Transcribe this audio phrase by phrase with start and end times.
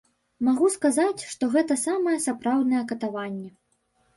[0.45, 3.49] Магу сказаць, што гэта самае сапраўднае катаванне.